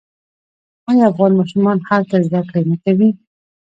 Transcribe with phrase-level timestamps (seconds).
[0.89, 3.09] آیا افغان ماشومان هلته زده کړې نه کوي؟